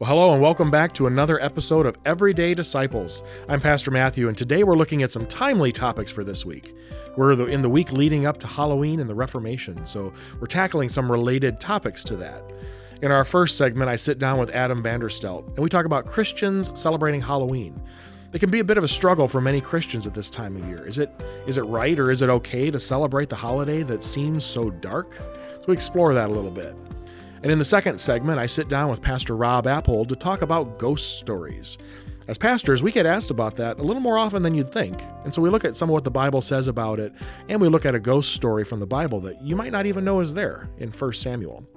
[0.00, 3.22] Well, hello and welcome back to another episode of Everyday Disciples.
[3.48, 6.74] I'm Pastor Matthew, and today we're looking at some timely topics for this week.
[7.16, 11.12] We're in the week leading up to Halloween and the Reformation, so we're tackling some
[11.12, 12.42] related topics to that.
[13.02, 16.72] In our first segment, I sit down with Adam Vanderstelt, and we talk about Christians
[16.74, 17.80] celebrating Halloween.
[18.32, 20.66] It can be a bit of a struggle for many Christians at this time of
[20.66, 20.84] year.
[20.84, 21.08] Is it
[21.46, 25.14] is it right or is it okay to celebrate the holiday that seems so dark?
[25.60, 26.74] So we explore that a little bit.
[27.44, 30.78] And in the second segment, I sit down with Pastor Rob Appold to talk about
[30.78, 31.76] ghost stories.
[32.26, 35.02] As pastors, we get asked about that a little more often than you'd think.
[35.24, 37.12] And so we look at some of what the Bible says about it,
[37.50, 40.06] and we look at a ghost story from the Bible that you might not even
[40.06, 41.68] know is there in 1 Samuel.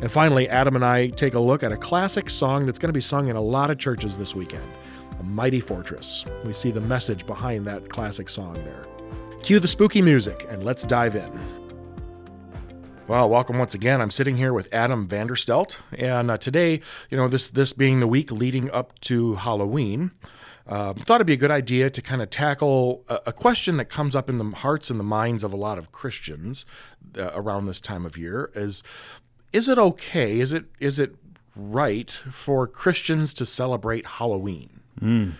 [0.00, 2.92] And finally, Adam and I take a look at a classic song that's going to
[2.92, 4.68] be sung in a lot of churches this weekend
[5.20, 6.26] A Mighty Fortress.
[6.44, 8.88] We see the message behind that classic song there.
[9.44, 11.65] Cue the spooky music, and let's dive in.
[13.08, 14.02] Well, welcome once again.
[14.02, 18.08] I'm sitting here with Adam Vanderstelt, and uh, today, you know, this this being the
[18.08, 20.10] week leading up to Halloween,
[20.66, 23.84] uh, thought it'd be a good idea to kind of tackle a, a, question that
[23.84, 26.66] comes up in the hearts and the minds of a lot of Christians
[27.16, 28.82] uh, around this time of year: is
[29.52, 30.40] is it okay?
[30.40, 31.14] Is it is it
[31.54, 34.80] right for Christians to celebrate Halloween?
[35.00, 35.34] Mm.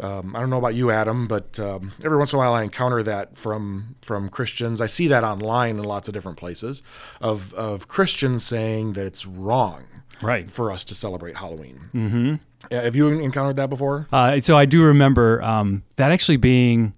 [0.00, 2.62] Um, I don't know about you, Adam, but um, every once in a while I
[2.62, 4.80] encounter that from from Christians.
[4.80, 6.82] I see that online in lots of different places
[7.20, 9.84] of of Christians saying that it's wrong,
[10.20, 11.90] right, for us to celebrate Halloween.
[11.94, 12.34] Mm-hmm.
[12.74, 14.08] Have you encountered that before?
[14.12, 16.94] Uh, so I do remember um, that actually being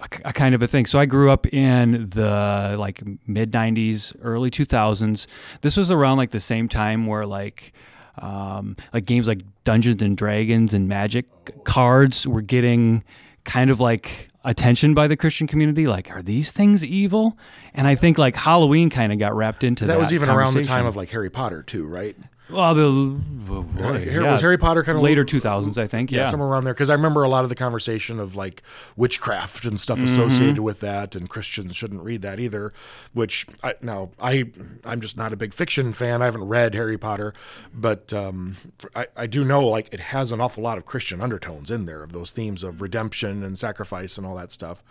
[0.00, 0.86] a, a, kind of a thing.
[0.86, 5.26] So I grew up in the like mid '90s, early 2000s.
[5.60, 7.72] This was around like the same time where like
[8.22, 11.26] um, like games like Dungeons and Dragons and Magic
[11.64, 13.04] cards were getting
[13.44, 15.86] kind of like attention by the Christian community.
[15.86, 17.38] Like, are these things evil?
[17.74, 19.94] And I think like Halloween kind of got wrapped into that.
[19.94, 22.16] That was even around the time of like Harry Potter too, right?
[22.50, 24.32] Well, the well, yeah.
[24.32, 26.10] was Harry Potter kind of later two thousands, I think.
[26.10, 26.20] Yeah.
[26.20, 26.28] yeah.
[26.28, 26.74] somewhere around there.
[26.74, 28.62] Because I remember a lot of the conversation of like
[28.96, 30.64] witchcraft and stuff associated mm-hmm.
[30.64, 32.72] with that, and Christians shouldn't read that either.
[33.12, 34.50] Which I, now I
[34.84, 36.22] I'm just not a big fiction fan.
[36.22, 37.34] I haven't read Harry Potter,
[37.74, 38.56] but um,
[38.94, 42.02] I, I do know like it has an awful lot of Christian undertones in there
[42.02, 44.82] of those themes of redemption and sacrifice and all that stuff.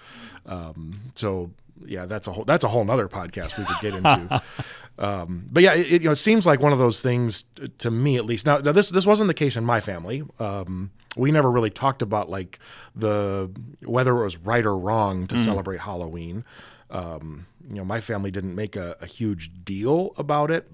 [0.45, 1.51] Um, so
[1.85, 4.41] yeah, that's a whole that's a whole other podcast we could get into.
[4.99, 7.45] um, but yeah, it, you know, it seems like one of those things
[7.79, 8.45] to me, at least.
[8.45, 10.23] Now, now this this wasn't the case in my family.
[10.39, 12.59] Um, we never really talked about like
[12.95, 13.51] the
[13.85, 15.39] whether it was right or wrong to mm.
[15.39, 16.43] celebrate Halloween.
[16.89, 20.71] Um, you know, my family didn't make a, a huge deal about it,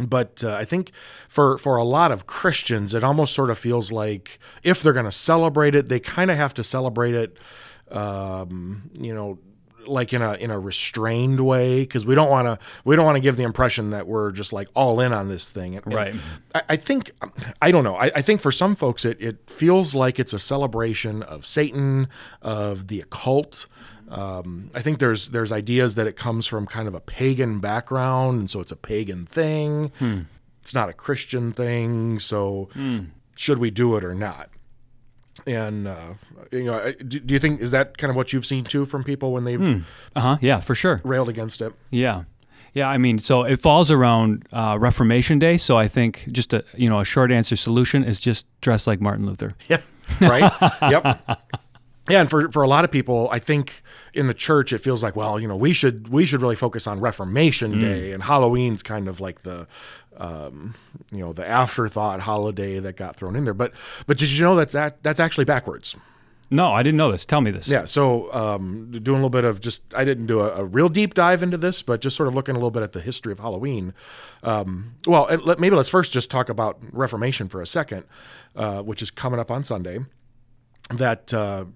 [0.00, 0.92] but uh, I think
[1.28, 5.06] for for a lot of Christians, it almost sort of feels like if they're going
[5.06, 7.36] to celebrate it, they kind of have to celebrate it.
[7.90, 9.40] Um, you know,
[9.86, 13.16] like in a in a restrained way because we don't want to we don't want
[13.16, 15.76] to give the impression that we're just like all in on this thing.
[15.76, 16.14] And, right.
[16.54, 17.12] I, I, think
[17.60, 17.96] I don't know.
[17.96, 22.08] I, I, think for some folks it it feels like it's a celebration of Satan,
[22.42, 23.66] of the occult.
[24.08, 28.40] Um, I think there's there's ideas that it comes from kind of a pagan background,
[28.40, 29.92] and so it's a pagan thing.
[29.98, 30.20] Hmm.
[30.60, 32.18] It's not a Christian thing.
[32.18, 33.04] So hmm.
[33.38, 34.50] should we do it or not?
[35.46, 36.14] And uh,
[36.50, 39.04] you know, do, do, you think is that kind of what you've seen too from
[39.04, 39.80] people when they've, hmm.
[40.16, 41.72] uh huh, yeah, for sure, railed against it?
[41.90, 42.24] Yeah,
[42.74, 42.88] yeah.
[42.88, 45.56] I mean, so it falls around uh, Reformation Day.
[45.56, 49.00] So I think just a you know a short answer solution is just dress like
[49.00, 49.54] Martin Luther.
[49.68, 49.80] Yeah.
[50.20, 50.50] Right.
[50.90, 51.48] yep.
[52.10, 53.82] Yeah, and for, for a lot of people, I think
[54.14, 56.88] in the church it feels like, well, you know, we should we should really focus
[56.88, 57.80] on Reformation mm.
[57.80, 59.68] Day, and Halloween's kind of like the
[60.16, 60.74] um,
[61.10, 63.54] you know the afterthought holiday that got thrown in there.
[63.54, 63.72] But
[64.06, 65.96] but did you know that's that that's actually backwards?
[66.52, 67.24] No, I didn't know this.
[67.24, 67.68] Tell me this.
[67.68, 70.88] Yeah, so um, doing a little bit of just I didn't do a, a, real
[70.88, 73.30] deep dive into this, but just sort of looking a little bit at the history
[73.30, 73.94] of Halloween.
[74.42, 78.02] Um, well, let, maybe let's first just talk about Reformation for a second,
[78.56, 80.00] uh, which is coming up on Sunday.
[80.92, 81.66] That uh,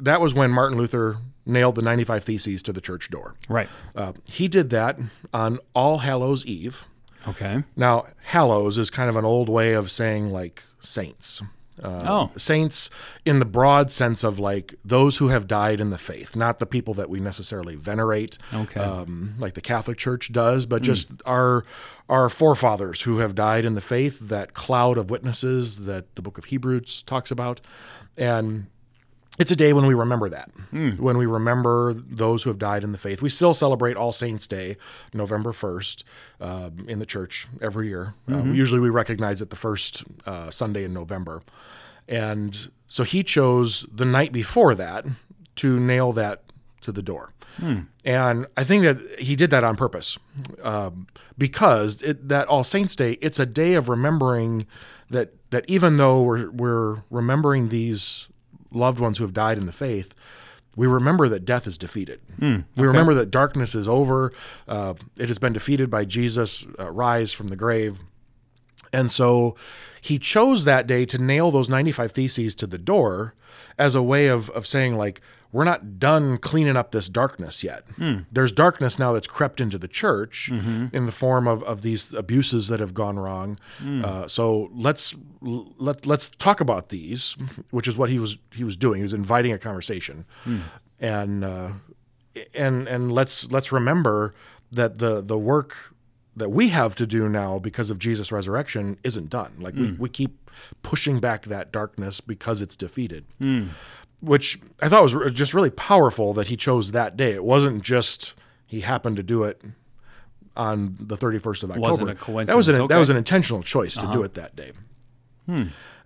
[0.00, 3.34] that was when Martin Luther nailed the 95 Theses to the church door.
[3.50, 3.68] Right.
[3.94, 4.98] Uh, he did that
[5.34, 6.86] on All Hallows Eve.
[7.28, 7.64] Okay.
[7.74, 11.42] Now, hallows is kind of an old way of saying like saints.
[11.82, 12.30] Uh, oh.
[12.38, 12.88] Saints
[13.26, 16.66] in the broad sense of like those who have died in the faith, not the
[16.66, 18.80] people that we necessarily venerate, okay.
[18.80, 20.86] um, like the Catholic Church does, but mm.
[20.86, 21.64] just our
[22.08, 24.20] our forefathers who have died in the faith.
[24.20, 27.60] That cloud of witnesses that the Book of Hebrews talks about,
[28.16, 28.68] and
[29.38, 30.98] it's a day when we remember that, mm.
[30.98, 33.22] when we remember those who have died in the faith.
[33.22, 34.76] We still celebrate All Saints' Day,
[35.12, 36.04] November 1st,
[36.40, 38.14] um, in the church every year.
[38.28, 38.50] Uh, mm-hmm.
[38.50, 41.42] Uh, usually we recognize it the first uh, Sunday in November.
[42.08, 45.04] And so he chose the night before that
[45.56, 46.42] to nail that
[46.82, 47.32] to the door.
[48.04, 50.18] And I think that he did that on purpose
[50.62, 51.06] um,
[51.38, 54.66] because it, that All Saints Day, it's a day of remembering
[55.10, 58.28] that, that even though we're, we're remembering these
[58.70, 60.14] loved ones who have died in the faith,
[60.76, 62.20] we remember that death is defeated.
[62.76, 64.32] We remember that darkness is over.
[64.68, 68.00] Uh, it has been defeated by Jesus' uh, rise from the grave.
[68.92, 69.56] And so
[70.00, 73.34] he chose that day to nail those 95 theses to the door
[73.78, 75.20] as a way of, of saying, like,
[75.52, 77.84] we're not done cleaning up this darkness yet.
[77.96, 78.20] Hmm.
[78.30, 80.94] There's darkness now that's crept into the church mm-hmm.
[80.94, 83.58] in the form of, of these abuses that have gone wrong.
[83.78, 84.04] Hmm.
[84.04, 87.36] Uh, so let's let let's talk about these,
[87.70, 88.98] which is what he was he was doing.
[88.98, 90.58] He was inviting a conversation, hmm.
[91.00, 91.68] and uh,
[92.54, 94.34] and and let's let's remember
[94.72, 95.94] that the the work
[96.36, 99.54] that we have to do now because of Jesus' resurrection isn't done.
[99.58, 100.50] Like we, we keep
[100.82, 103.24] pushing back that darkness because it's defeated.
[104.20, 107.32] Which I thought was just really powerful that he chose that day.
[107.32, 108.34] It wasn't just
[108.66, 109.60] he happened to do it
[110.56, 111.80] on the 31st of October.
[111.90, 112.68] Wasn't a That was coincidence.
[112.68, 112.94] an, that Okay.
[112.94, 112.98] Uh-huh.
[113.00, 114.72] was an intentional choice to do it that day.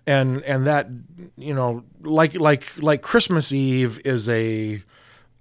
[0.07, 0.87] And and that
[1.37, 4.83] you know like like like Christmas Eve is a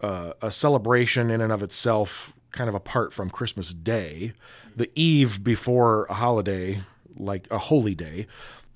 [0.00, 4.32] uh, a celebration in and of itself, kind of apart from Christmas Day.
[4.76, 6.82] The eve before a holiday,
[7.16, 8.26] like a holy day,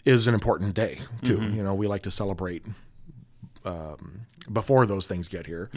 [0.04, 1.40] is an important day too.
[1.52, 2.64] You know, we like to celebrate
[3.64, 5.70] um, before those things get here.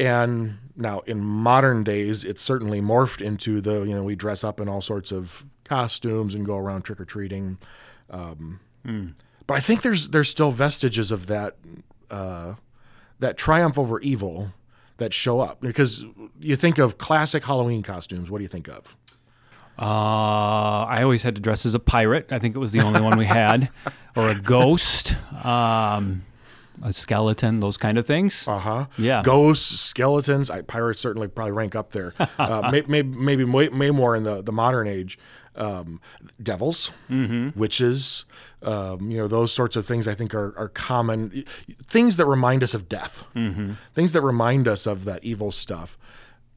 [0.00, 4.60] And now in modern days, it's certainly morphed into the you know we dress up
[4.60, 7.58] in all sorts of costumes and go around trick or treating.
[8.10, 8.60] Um,
[9.46, 11.56] But I think there's there's still vestiges of that
[12.10, 12.54] uh,
[13.18, 14.52] that triumph over evil
[14.98, 16.04] that show up because
[16.38, 18.30] you think of classic Halloween costumes.
[18.30, 18.94] What do you think of?
[19.78, 22.32] Uh, I always had to dress as a pirate.
[22.32, 23.70] I think it was the only one we had,
[24.16, 26.24] or a ghost, um,
[26.82, 28.46] a skeleton, those kind of things.
[28.48, 28.86] Uh huh.
[28.98, 29.22] Yeah.
[29.22, 30.50] Ghosts, skeletons.
[30.50, 32.14] I, pirates certainly probably rank up there.
[32.38, 35.18] Uh, may, may, maybe way more in the, the modern age.
[35.56, 36.00] Um,
[36.40, 37.58] devils, Mm-hmm.
[37.58, 38.24] witches,
[38.62, 41.44] um, you know, those sorts of things I think are, are common.
[41.88, 43.72] Things that remind us of death, Mm-hmm.
[43.92, 45.98] things that remind us of that evil stuff.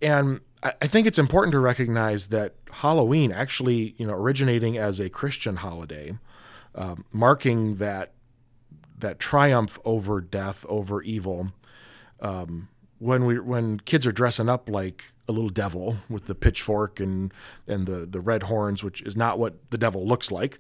[0.04, 5.00] And I, I think it's important to recognize that Halloween actually, you know, originating as
[5.00, 6.18] a Christian holiday,
[6.76, 8.14] um, marking that
[9.02, 11.52] that triumph over death, over evil.
[12.20, 12.70] Um,
[13.00, 17.34] when we when kids are dressing up like a little devil with the pitchfork and
[17.68, 20.60] and the the red horns, which is not what the devil looks like.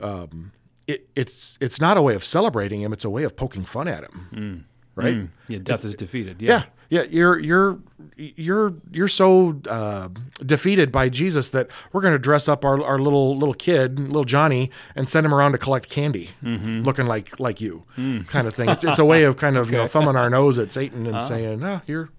[0.00, 0.52] Um,
[0.86, 3.88] it, it's it's not a way of celebrating him; it's a way of poking fun
[3.88, 4.66] at him,
[5.00, 5.16] right?
[5.16, 5.28] Mm.
[5.48, 6.40] Yeah, death is defeated.
[6.40, 7.02] Yeah, yeah.
[7.02, 7.78] You're you're
[8.16, 10.08] you're you're so uh,
[10.44, 14.24] defeated by Jesus that we're going to dress up our, our little little kid, little
[14.24, 16.82] Johnny, and send him around to collect candy, mm-hmm.
[16.82, 18.26] looking like like you, mm.
[18.28, 18.68] kind of thing.
[18.68, 21.16] It's, it's a way of kind of you know thumbing our nose at Satan and
[21.16, 21.24] uh-huh.
[21.24, 22.10] saying, "No, you're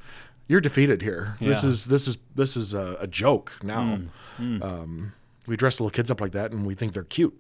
[0.47, 1.37] you're defeated here.
[1.39, 3.99] This is this is this is a, a joke now."
[4.39, 4.63] Mm.
[4.63, 5.13] Um,
[5.47, 7.37] we dress little kids up like that, and we think they're cute.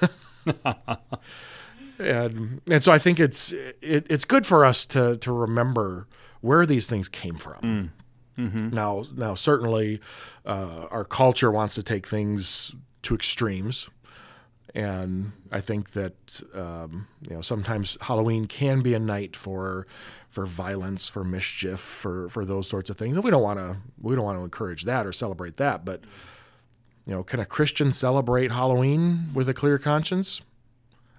[2.02, 6.06] and and so I think it's it, it's good for us to to remember
[6.40, 7.58] where these things came from.
[8.74, 10.00] Now now certainly
[10.44, 13.90] uh, our culture wants to take things to extremes,
[14.74, 19.86] and I think that um, you know sometimes Halloween can be a night for
[20.30, 23.16] for violence, for mischief, for for those sorts of things.
[23.16, 26.00] And we don't want to we don't want to encourage that or celebrate that, but
[27.06, 30.40] you know, can a Christian celebrate Halloween with a clear conscience?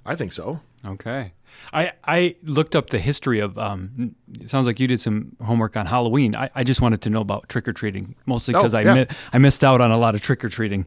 [0.05, 0.61] I think so.
[0.85, 1.33] Okay.
[1.71, 3.57] I, I looked up the history of.
[3.57, 6.35] Um, it sounds like you did some homework on Halloween.
[6.35, 8.93] I, I just wanted to know about trick or treating, mostly because Oh, I yeah.
[8.95, 10.85] mi- I missed out on a lot of trick or treating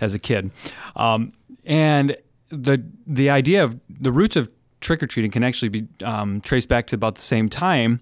[0.00, 0.50] as a kid,
[0.96, 1.32] um,
[1.66, 2.16] and
[2.48, 4.48] the the idea of the roots of
[4.80, 8.00] trick or treating can actually be um, traced back to about the same time,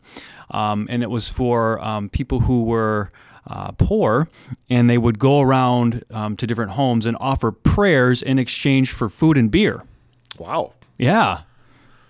[0.52, 3.10] um, and it was for um, people who were.
[3.46, 4.26] Uh, poor,
[4.70, 9.10] and they would go around um, to different homes and offer prayers in exchange for
[9.10, 9.82] food and beer.
[10.38, 10.72] Wow.
[10.98, 11.40] Yeah.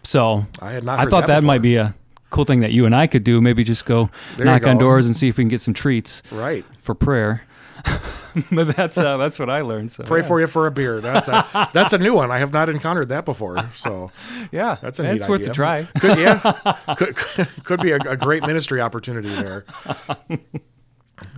[0.03, 1.95] So I had not I thought that that, might be a
[2.31, 3.41] cool thing that you and I could do.
[3.41, 6.23] Maybe just go There knock on doors and see if we can get some treats
[6.31, 6.65] Right.
[6.79, 7.43] for prayer.
[8.51, 9.93] but that's uh, that's what I learned.
[9.93, 10.27] So Pray yeah.
[10.27, 11.01] for you for a beer.
[11.01, 12.31] That's a that's a new one.
[12.31, 13.71] I have not encountered that before.
[13.75, 14.11] So
[14.53, 15.51] Yeah, that's a It's neat worth idea.
[15.51, 15.83] a try.
[16.01, 16.39] Could, yeah,
[16.97, 19.65] could, could, could be a, a great ministry opportunity there.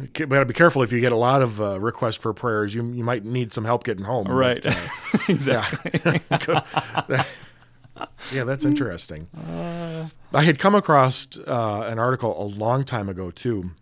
[0.01, 2.75] You got to be careful if you get a lot of uh, requests for prayers.
[2.75, 4.27] You you might need some help getting home.
[4.27, 4.63] Right.
[4.63, 6.21] But, uh, exactly.
[8.33, 9.29] yeah, that's interesting.
[10.33, 13.73] I had come across uh, an article a long time ago too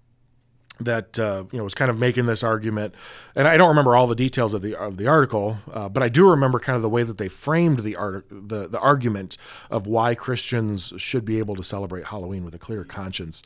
[0.81, 2.95] that uh, you know was kind of making this argument,
[3.35, 6.09] and I don't remember all the details of the of the article, uh, but I
[6.09, 9.37] do remember kind of the way that they framed the art the the argument
[9.71, 13.43] of why Christians should be able to celebrate Halloween with a clear conscience.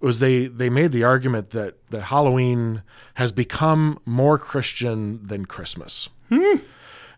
[0.00, 2.82] Was they they made the argument that that Halloween
[3.14, 6.08] has become more Christian than Christmas.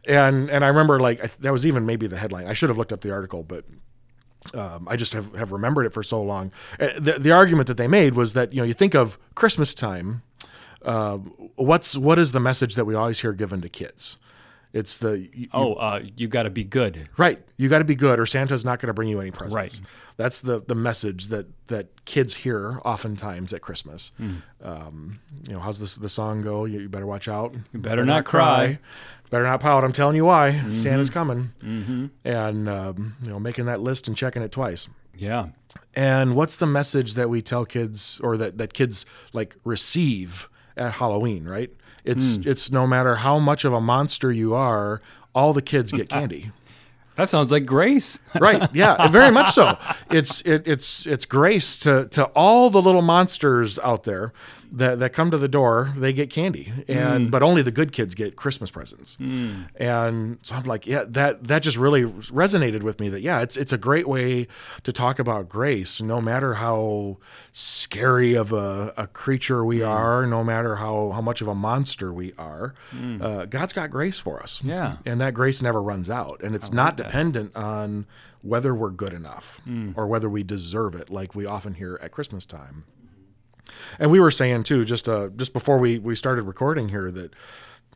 [0.09, 2.47] And and I remember like that was even maybe the headline.
[2.47, 3.65] I should have looked up the article, but
[4.55, 6.53] um, I just have, have remembered it for so long.
[6.79, 9.75] Uh, The, the argument that they made was that you know you think of Christmas
[9.75, 10.23] time,
[10.83, 11.19] uh,
[11.57, 14.17] what's what is the message that we always hear given to kids?
[14.73, 17.09] It's the you- Oh, uh, you got to be good.
[17.17, 17.43] Right.
[17.57, 19.55] You got to be good, or Santa's not going to bring you any presents.
[19.55, 19.81] Right.
[20.17, 24.13] That's the the message that that kids hear oftentimes at Christmas.
[24.17, 24.35] Hmm.
[24.63, 26.67] Um, you know, how's this the song go?
[26.67, 27.55] You, you better watch out.
[27.73, 28.79] You better not cry.
[29.31, 29.85] Better not pout.
[29.85, 30.51] I'm telling you why.
[30.53, 30.75] Mm-hmm.
[30.75, 31.51] Santa's coming.
[31.63, 32.07] Mm-hmm.
[32.25, 34.89] And um, you know, making that list and checking it twice.
[35.17, 35.49] Yeah.
[35.95, 40.93] And what's the message that we tell kids, or that that kids like receive at
[40.95, 41.47] Halloween?
[41.49, 41.73] Right.
[42.05, 42.43] It's Hmm.
[42.49, 45.01] it's no matter how much of a monster you are,
[45.35, 46.51] all the kids get candy.
[47.17, 48.19] That sounds like grace.
[48.41, 49.77] right yeah very much so
[50.11, 54.33] it's it, it's it's grace to to all the little monsters out there
[54.73, 56.73] that that come to the door they get candy.
[56.89, 57.31] And mm.
[57.31, 59.17] but only the good kids get christmas presents.
[59.17, 59.69] Mm.
[59.77, 63.57] And so i'm like yeah that that just really resonated with me that yeah it's
[63.57, 64.47] it's a great way
[64.83, 67.19] to talk about grace no matter how
[67.53, 72.13] scary of a, a creature we are no matter how how much of a monster
[72.13, 73.21] we are mm.
[73.23, 74.63] uh, god's got grace for us.
[74.65, 74.97] Yeah.
[75.05, 76.41] and that grace never runs out.
[76.43, 78.07] And it's not dependent on
[78.43, 79.61] whether we're good enough
[79.97, 82.85] or whether we deserve it like we often hear at christmas time
[83.99, 87.33] and we were saying too just uh, just before we, we started recording here that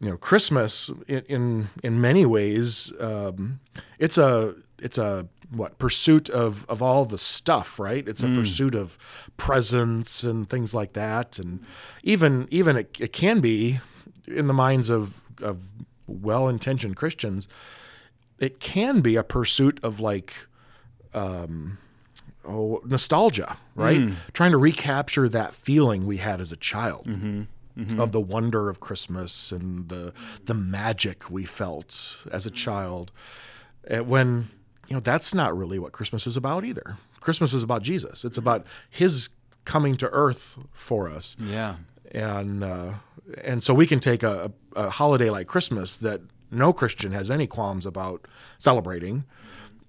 [0.01, 3.61] you know christmas in in, in many ways um,
[3.99, 8.09] it's a it's a what pursuit of of all the stuff right?
[8.09, 8.99] It's a pursuit of
[9.37, 11.39] presents and things like that.
[11.39, 11.61] And
[12.03, 13.79] even even it, it can be
[14.27, 15.63] in the minds of of
[16.07, 17.49] well-intentioned christians
[18.39, 20.47] it can be a pursuit of like
[21.15, 21.79] um
[22.47, 24.13] oh nostalgia right?
[24.33, 27.07] Trying to recapture that feeling we had as a child
[27.99, 30.13] of the wonder of christmas and the
[30.45, 33.11] the magic we felt as a child.
[33.91, 34.49] Uh, when
[34.89, 36.99] you know that's not really what christmas is about either.
[37.21, 38.25] Christmas is about jesus.
[38.25, 39.31] It's about his
[39.65, 41.37] coming to earth for us.
[41.41, 41.77] Yeah.
[42.13, 42.93] and uh,
[43.43, 46.21] and so we can take a, a holiday like Christmas that
[46.51, 49.25] no Christian has any qualms about celebrating,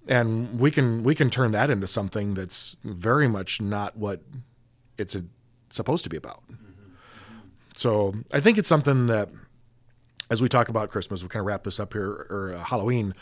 [0.07, 4.21] and we can we can turn that into something that's very much not what
[4.97, 5.23] it's a,
[5.69, 6.43] supposed to be about.
[7.75, 9.29] So I think it's something that,
[10.29, 13.13] as we talk about Christmas, we kind of wrap this up here or uh, Halloween,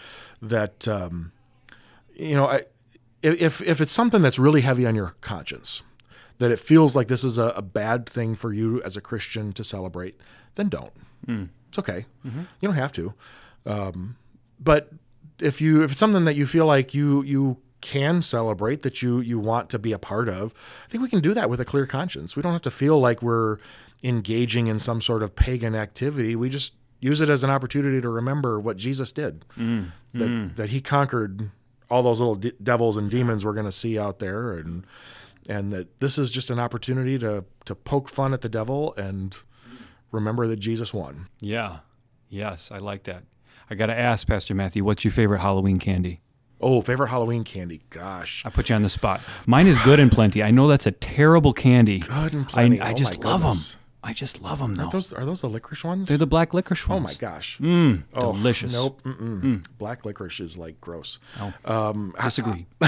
[0.41, 1.31] that um,
[2.15, 2.63] you know, I,
[3.21, 5.81] if if it's something that's really heavy on your conscience,
[6.37, 9.53] that it feels like this is a, a bad thing for you as a Christian
[9.53, 10.19] to celebrate,
[10.55, 10.93] then don't.
[11.69, 12.05] It's okay.
[12.61, 13.13] You don't have to.
[13.65, 14.17] Um,
[14.59, 14.91] but
[15.39, 19.19] if you if it's something that you feel like you you can celebrate that you
[19.19, 20.53] you want to be a part of,
[20.85, 22.35] I think we can do that with a clear conscience.
[22.35, 23.57] We don't have to feel like we're
[24.03, 26.35] engaging in some sort of pagan activity.
[26.35, 29.45] We just use it as an opportunity to remember what Jesus did.
[29.57, 30.55] Mm, that mm.
[30.55, 31.51] that he conquered
[31.89, 34.85] all those little de- devils and demons we're going to see out there and
[35.49, 39.41] and that this is just an opportunity to to poke fun at the devil and
[40.11, 41.27] remember that Jesus won.
[41.41, 41.79] Yeah.
[42.29, 43.23] Yes, I like that.
[43.73, 46.21] I got to ask Pastor Matthew, what's your favorite Halloween candy?
[46.61, 47.81] Oh, favorite Halloween candy.
[47.89, 48.45] Gosh.
[48.45, 49.19] I put you on the spot.
[49.47, 50.43] Mine is good and plenty.
[50.43, 51.97] I know that's a terrible candy.
[51.97, 52.79] Good and plenty.
[52.79, 53.55] I, I Oh just love them.
[54.03, 54.89] I just love them though.
[54.89, 56.07] Those are those the licorice ones?
[56.07, 56.99] They're the black licorice ones.
[56.99, 57.57] oh my gosh.
[57.57, 58.71] Mm, Oh, delicious.
[58.73, 59.01] Nope.
[59.03, 59.65] Mm-mm.
[59.79, 61.17] Black licorice is like gross.
[61.65, 62.67] Um, Disagree.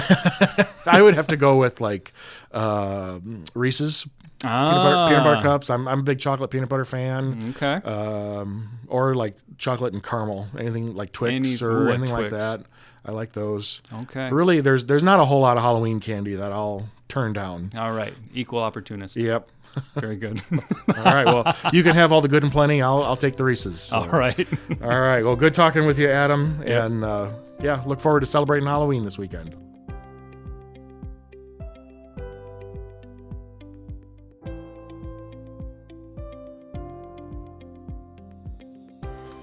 [0.86, 2.14] I would have to go with like
[2.52, 3.20] uh,
[3.56, 4.08] Reese's
[4.42, 5.70] peanut, butter, peanut butter cups.
[5.70, 7.40] I'm, I'm a big chocolate peanut butter fan.
[7.52, 7.76] okay.
[7.88, 12.62] Um, or like chocolate and caramel, anything like Twix Any- or ooh, anything like that.
[13.06, 13.82] I like those.
[14.02, 14.30] okay.
[14.32, 17.70] Really, there's there's not a whole lot of Halloween candy that I'll turn down.
[17.78, 18.14] All right.
[18.34, 19.16] Equal opportunist.
[19.16, 19.48] Yep.
[19.96, 20.42] Very good.
[20.98, 21.26] All right.
[21.26, 22.82] Well, you can have all the good and plenty.
[22.82, 23.82] I'll I'll take the Reese's.
[23.82, 23.98] so.
[24.00, 24.48] All right.
[24.82, 25.24] All right.
[25.26, 26.62] Well, good talking with you, Adam.
[26.66, 29.54] And uh, yeah, look forward to celebrating Halloween this weekend.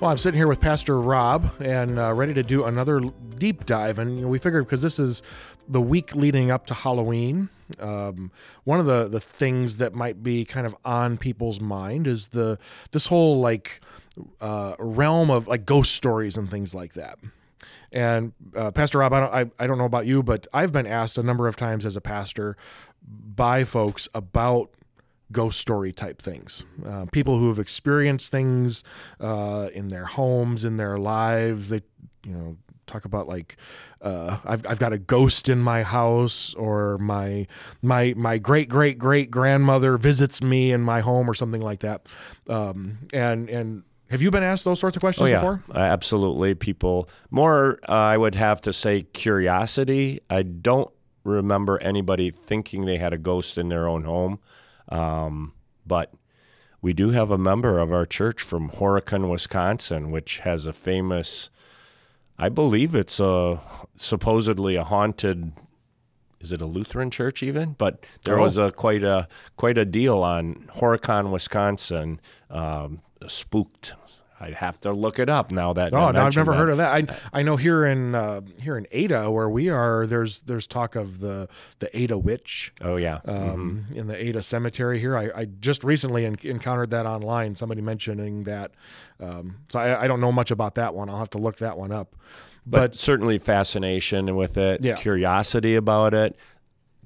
[0.02, 2.98] Well, I'm sitting here with Pastor Rob and uh, ready to do another
[3.38, 4.00] deep dive.
[4.00, 5.22] And you know, we figured because this is
[5.68, 8.32] the week leading up to Halloween, um,
[8.64, 12.58] one of the the things that might be kind of on people's mind is the
[12.90, 13.80] this whole like
[14.40, 17.20] uh, realm of like ghost stories and things like that.
[17.92, 20.88] And uh, Pastor Rob, I don't, I, I don't know about you, but I've been
[20.88, 22.56] asked a number of times as a pastor
[23.06, 24.72] by folks about
[25.32, 26.64] ghost story type things.
[26.86, 28.84] Uh, people who have experienced things
[29.20, 31.70] uh, in their homes, in their lives.
[31.70, 31.82] They,
[32.24, 33.56] you know, talk about like
[34.00, 37.46] uh, I've I've got a ghost in my house, or my
[37.80, 42.06] my my great great great grandmother visits me in my home, or something like that.
[42.48, 45.64] Um, and and have you been asked those sorts of questions Oh yeah, before?
[45.74, 46.54] Uh, absolutely.
[46.54, 47.78] People more.
[47.88, 50.20] Uh, I would have to say curiosity.
[50.28, 50.90] I don't
[51.24, 54.38] remember anybody thinking they had a ghost in their own home,
[54.88, 55.52] um,
[55.86, 56.12] but
[56.80, 61.48] we do have a member of our church from Horicon, Wisconsin, which has a famous.
[62.38, 63.60] I believe it's a
[63.96, 65.52] supposedly a haunted.
[66.40, 67.74] Is it a Lutheran church even?
[67.78, 68.42] But there Oh.
[68.42, 72.20] was a quite a quite a deal on Horicon, Wisconsin.
[72.50, 73.94] Um, spooked.
[74.42, 75.94] I'd have to look it up now that.
[75.94, 76.92] Oh, no, I've never heard of that.
[77.32, 80.96] I I know here in uh, here in Ada where we are, there's there's talk
[80.96, 83.20] of the the Ada witch Oh yeah.
[83.24, 85.16] um, in the Ada Cemetery here.
[85.16, 87.54] I, I just recently en- encountered that online.
[87.54, 88.72] Somebody mentioning that.
[89.20, 91.08] Um, so I, I don't know much about that one.
[91.08, 92.16] I'll have to look that one up.
[92.66, 94.96] but, But, certainly fascination with it, Yeah.
[94.96, 96.36] curiosity about it,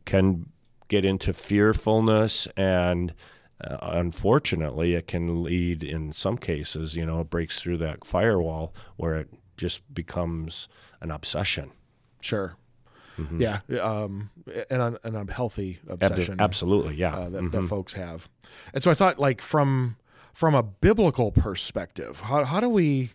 [0.07, 0.47] can
[0.88, 3.12] get into fearfulness, and
[3.61, 6.95] uh, unfortunately, it can lead in some cases.
[6.97, 10.69] You know, it breaks through that firewall where it just becomes
[11.01, 11.71] an obsession.
[12.21, 12.57] sure,
[13.39, 14.31] yeah, um,
[14.69, 16.37] an un- an unhealthy obsession.
[16.39, 17.17] Absolutely, yeah.
[17.17, 18.29] uh, that, that folks have.
[18.75, 19.97] And so I thought, like from
[20.35, 23.13] from a biblical perspective, how, how do we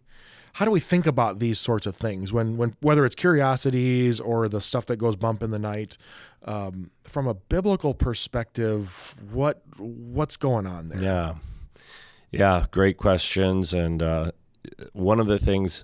[0.54, 4.48] how do we think about these sorts of things when when whether it's curiosities or
[4.50, 5.98] the stuff that goes bump in the night?
[6.44, 11.02] Um, from a biblical perspective, what what's going on there?
[11.02, 11.36] Yeah.
[12.32, 13.74] Yeah, great questions.
[13.74, 14.32] And uh,
[14.94, 15.84] one of the things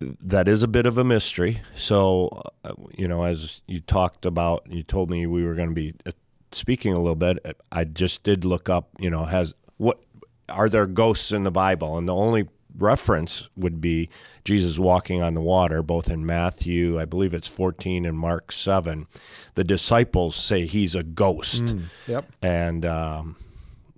[0.00, 1.60] that is a bit of a mystery.
[1.74, 5.74] So, uh, you know, as you talked about, you told me we were going to
[5.74, 6.12] be uh,
[6.52, 7.38] speaking a little bit.
[7.70, 10.04] I just did look up, you know, has what
[10.48, 11.98] are there ghosts in the Bible?
[11.98, 14.08] And the only reference would be
[14.44, 19.06] Jesus walking on the water, both in Matthew, I believe it's 14, and Mark 7.
[19.54, 21.74] The disciples say he's a ghost.
[22.06, 22.26] Yep.
[22.42, 23.36] And um,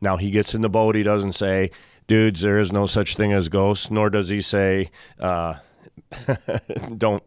[0.00, 0.94] now he gets in the boat.
[0.94, 1.70] He doesn't say,
[2.06, 5.54] dudes, there is no such thing as ghosts, nor does he say, uh,
[6.98, 7.22] don't.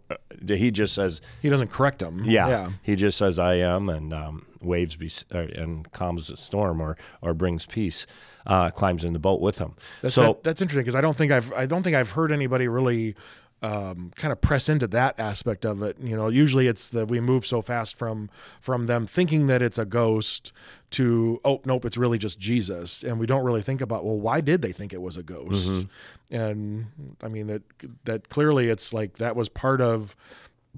[0.47, 2.21] He just says, He doesn't correct them.
[2.23, 2.47] yeah.
[2.47, 2.69] Yeah.
[2.83, 6.97] He just says, I am, and um, waves be, uh, and calms the storm or,
[7.21, 8.05] or brings peace.
[8.45, 9.73] Uh, climbs in the boat with him.
[10.01, 12.31] That's, so that, that's interesting because I don't think I've I don't think I've heard
[12.31, 13.15] anybody really
[13.61, 15.97] um, kind of press into that aspect of it.
[15.99, 18.29] You know, usually it's that we move so fast from
[18.59, 20.51] from them thinking that it's a ghost
[20.91, 24.41] to oh nope, it's really just Jesus, and we don't really think about well why
[24.41, 25.87] did they think it was a ghost?
[26.29, 26.87] And
[27.21, 27.63] I mean that
[28.03, 30.15] that clearly it's like that was part of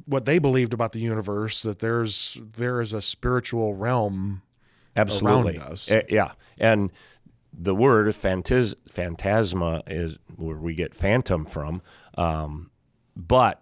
[0.06, 4.44] what they believed about the universe that there's there is a spiritual realm
[4.96, 5.92] absolutely, around us.
[5.92, 6.92] Eh, yeah, and
[7.60, 11.82] the word phantas- phantasma is where we get phantom from.
[12.18, 12.70] Um,
[13.16, 13.62] but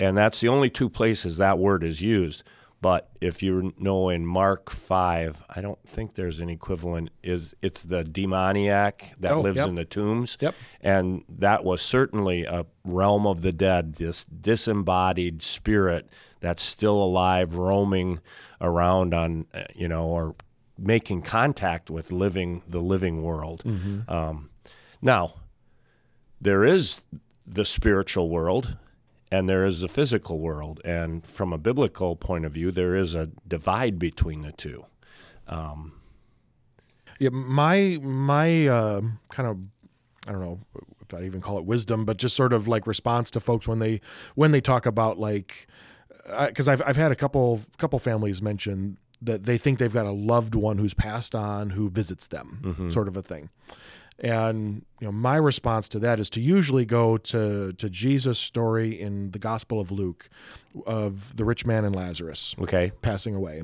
[0.00, 2.42] and that's the only two places that word is used.
[2.80, 7.10] But if you know in Mark five, I don't think there's an equivalent.
[7.24, 9.68] Is it's the demoniac that Oh, lives yep.
[9.68, 10.36] in the tombs?
[10.40, 10.54] Yep.
[10.80, 17.56] And that was certainly a realm of the dead, this disembodied spirit that's still alive,
[17.56, 18.20] roaming
[18.60, 20.36] around on, you know, or
[20.78, 23.62] making contact with living the living world.
[24.08, 24.50] Um,
[25.02, 25.34] now,
[26.40, 27.00] there is
[27.46, 28.76] the spiritual world
[29.30, 30.80] and there is the physical world.
[30.84, 34.86] And from a biblical point of view, there is a divide between the two.
[37.18, 39.58] Yeah, my my uh, kind of
[40.28, 40.60] I don't know
[41.00, 43.80] if I even call it wisdom, but just sort of like response to folks when
[43.80, 44.00] they
[44.34, 45.66] when they talk about like
[46.46, 50.12] because I've I've had a couple couple families mention that they think they've got a
[50.12, 53.50] loved one who's passed on who visits them, sort of a thing.
[54.20, 59.00] And you know, my response to that is to usually go to to Jesus' story
[59.00, 60.28] in the Gospel of Luke
[60.86, 62.90] of the rich man and Lazarus Okay.
[63.00, 63.62] passing away.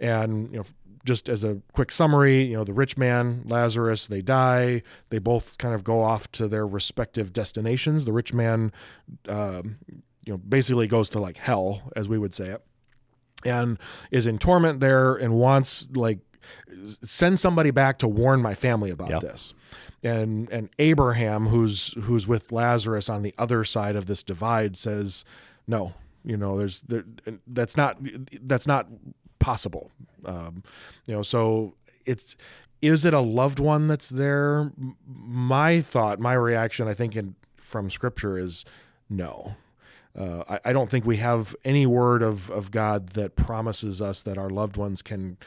[0.00, 0.64] And you know,
[1.04, 4.82] just as a quick summary, you know, the rich man, Lazarus, they die.
[5.10, 8.04] They both kind of go off to their respective destinations.
[8.04, 8.72] The rich man,
[9.28, 9.76] um,
[10.24, 12.64] you know, basically goes to like hell, as we would say it,
[13.44, 13.78] and
[14.10, 16.18] is in torment there and wants like
[17.02, 19.20] send somebody back to warn my family about Yep.
[19.22, 19.54] this.
[20.02, 25.24] And and Abraham, who's who's with Lazarus on the other side of this divide, says,
[25.66, 27.04] "No, you know, there's there,
[27.46, 27.96] that's not
[28.42, 28.86] that's not
[29.38, 29.90] possible."
[30.26, 30.62] Um,
[31.06, 32.36] you know, so it's
[32.82, 34.72] is it a loved one that's there?
[35.06, 38.66] My thought, my reaction, I think, in from Scripture is
[39.08, 39.56] no.
[40.18, 44.22] Uh, I, I don't think we have any word of, of God that promises us
[44.22, 45.38] that our loved ones can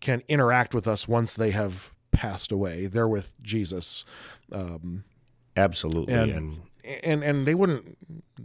[0.00, 2.86] can interact with us once they have passed away.
[2.86, 4.04] They're with Jesus,
[4.52, 5.04] um,
[5.56, 6.14] Absolutely.
[6.14, 7.98] and And, and and they wouldn't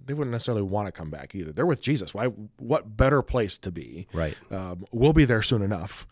[0.05, 1.51] they wouldn't necessarily want to come back either.
[1.51, 2.13] They're with Jesus.
[2.13, 2.27] Why?
[2.57, 4.07] What better place to be?
[4.13, 4.35] Right.
[4.51, 6.05] Um, we'll be there soon enough,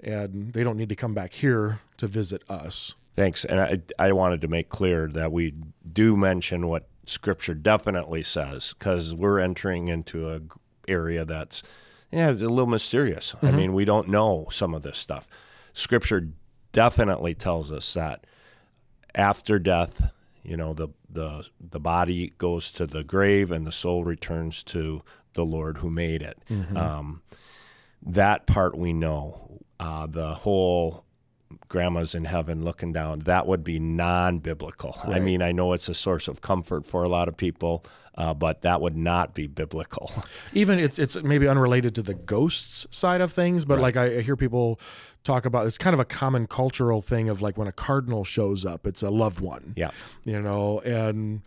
[0.00, 2.94] and they don't need to come back here to visit us.
[3.14, 3.44] Thanks.
[3.44, 5.54] And I, I wanted to make clear that we
[5.92, 10.40] do mention what Scripture definitely says because we're entering into a
[10.88, 11.62] area that's
[12.10, 13.34] yeah, it's a little mysterious.
[13.42, 15.26] I mean, we don't know some of this stuff.
[15.72, 16.28] Scripture
[16.70, 18.24] definitely tells us that
[19.16, 20.12] after death,
[20.44, 25.02] you know, the the the body goes to the grave and the soul returns to
[25.32, 26.38] the Lord who made it.
[26.76, 27.22] Um,
[28.02, 29.60] that part we know.
[29.80, 31.03] Uh, the whole
[31.68, 34.96] grandma's in heaven looking down that would be non-biblical.
[35.04, 37.84] I mean i know it's a source of comfort for a lot of people
[38.16, 40.10] uh, but that would not be biblical.
[40.52, 44.20] Even it's it's maybe unrelated to the ghosts side of things, but like I, I
[44.22, 44.78] hear people
[45.24, 48.64] talk about it's kind of a common cultural thing of like when a cardinal shows
[48.64, 49.72] up, it's a loved one.
[49.76, 49.90] yeah.
[50.24, 51.42] You know and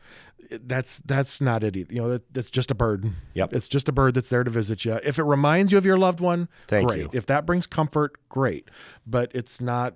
[0.52, 1.94] that's that's not it either.
[1.94, 3.12] you know that, that's just a bird.
[3.34, 3.54] Yep.
[3.54, 5.00] it's just a bird that's there to visit you.
[5.04, 7.00] If it reminds you of your loved one Thank great.
[7.02, 7.10] you.
[7.14, 8.70] if that brings comfort great.
[9.06, 9.96] But it's not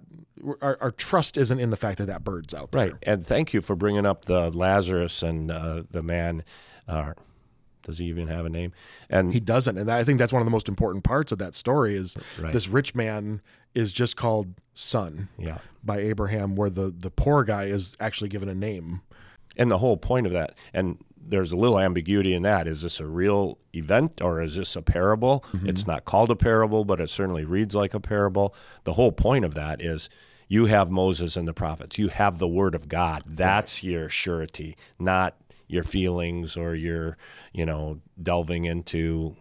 [0.62, 2.88] our, our trust isn't in the fact that that bird's out there.
[2.88, 6.44] Right and thank you for bringing up the lazarus and uh, the man
[6.88, 7.14] uh,
[7.84, 8.74] does he even have a name?
[9.10, 9.78] And he doesn't.
[9.78, 12.54] And i think that's one of the most important parts of that story is Right.
[12.54, 13.42] this rich man
[13.74, 15.60] is just called son yeah.
[15.84, 19.02] by abraham where the the poor guy is actually given a name
[19.58, 22.68] and the whole point of that and there's a little ambiguity in that.
[22.68, 25.46] Is this a real event or is this a parable?
[25.64, 28.56] It's not called a parable but it certainly reads like a parable.
[28.86, 30.10] The whole point of that is
[30.48, 31.98] you have moses and the prophets.
[32.00, 33.24] You have the word of god.
[33.28, 35.36] That's your surety not
[35.68, 37.18] your feelings or your
[37.54, 39.38] you know delving into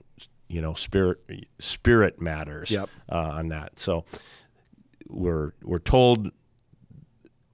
[0.48, 1.18] you know spirit
[1.58, 2.88] spirit matters Yep.
[3.10, 3.78] uh, on that.
[3.80, 4.04] So
[5.08, 6.30] we're we're told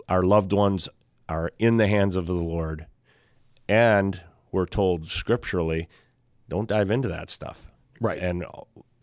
[0.08, 0.88] our loved ones
[1.28, 2.86] are in the hands of the Lord,
[3.68, 4.20] and
[4.52, 5.88] we're told scripturally,
[6.48, 7.66] don't dive into that stuff.
[8.00, 8.18] Right.
[8.18, 8.44] And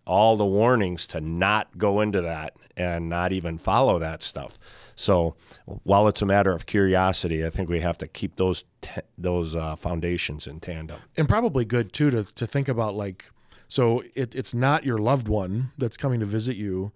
[0.06, 4.60] all the warnings to not go into that and not even follow that stuff.
[4.96, 5.36] So
[5.84, 9.56] while it's a matter of curiosity, I think we have to keep those te- those
[9.56, 10.98] uh, foundations in tandem.
[11.18, 13.30] and probably good too to, to think about like
[13.68, 16.92] so it, it's not your loved one that's coming to visit you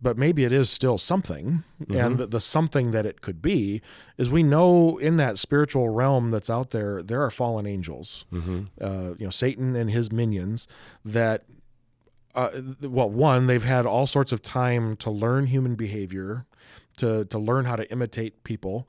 [0.00, 1.64] but maybe it is still something
[2.04, 3.80] and the, the something that it could be
[4.18, 8.26] is we know in that spiritual realm that's out there there are fallen angels
[8.80, 10.68] uh, you know satan and his minions
[11.04, 11.44] that
[12.34, 12.50] uh,
[12.82, 16.44] well, one, they've had all sorts of time to learn human behavior,
[16.98, 18.86] to to learn how to imitate people,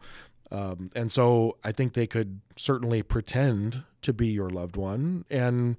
[0.51, 5.77] um, and so I think they could certainly pretend to be your loved one, and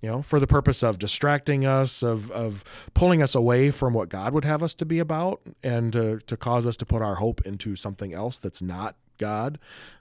[0.00, 4.08] you know, for the purpose of distracting us, of of pulling us away from what
[4.08, 7.16] God would have us to be about, and to to cause us to put our
[7.16, 9.58] hope into something else that's not God.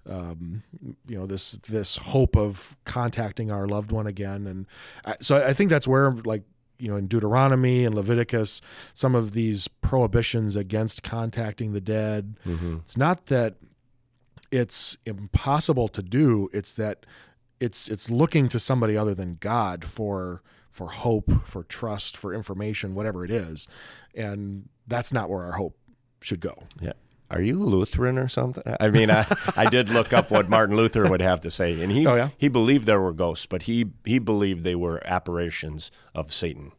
[0.07, 0.63] Um,
[1.07, 4.67] you know, this this hope of contacting our loved one again, and
[5.05, 6.43] I, so I think that's where like
[6.77, 8.61] you know in Deuteronomy and Leviticus,
[8.93, 12.35] some of these prohibitions against contacting the dead.
[12.83, 13.55] It's not that
[14.51, 17.05] it's impossible to do; it's that
[17.59, 20.41] it's it's looking to somebody other than God for
[20.71, 23.67] for hope, for trust, for information, whatever it is,
[24.13, 25.75] and that's not where our hope
[26.21, 26.63] should go.
[26.79, 26.93] Yeah.
[27.29, 28.63] Are you Lutheran or something?
[28.79, 29.25] I mean, I,
[29.57, 32.29] I did look up what Martin Luther would have to say, and he Oh, yeah?
[32.37, 36.71] he believed there were ghosts, but he he believed they were apparitions of Satan.